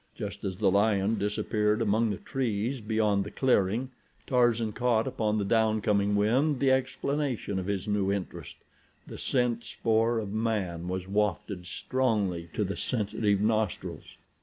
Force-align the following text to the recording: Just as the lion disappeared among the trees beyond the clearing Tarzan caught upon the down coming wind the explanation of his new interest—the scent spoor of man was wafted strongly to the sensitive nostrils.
Just 0.15 0.43
as 0.43 0.57
the 0.57 0.71
lion 0.71 1.19
disappeared 1.19 1.79
among 1.79 2.09
the 2.09 2.17
trees 2.17 2.81
beyond 2.81 3.23
the 3.23 3.29
clearing 3.29 3.91
Tarzan 4.25 4.71
caught 4.71 5.05
upon 5.05 5.37
the 5.37 5.45
down 5.45 5.79
coming 5.79 6.15
wind 6.15 6.59
the 6.59 6.71
explanation 6.71 7.59
of 7.59 7.67
his 7.67 7.87
new 7.87 8.11
interest—the 8.11 9.17
scent 9.19 9.63
spoor 9.63 10.17
of 10.17 10.33
man 10.33 10.87
was 10.87 11.07
wafted 11.07 11.67
strongly 11.67 12.49
to 12.53 12.63
the 12.63 12.75
sensitive 12.77 13.41
nostrils. 13.41 14.17